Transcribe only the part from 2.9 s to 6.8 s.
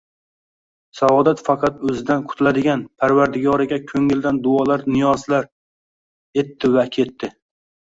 Parvardigoriga ko'ngildan duolar, niyozlar etdi